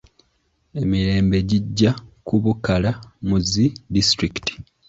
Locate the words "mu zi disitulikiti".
3.27-4.53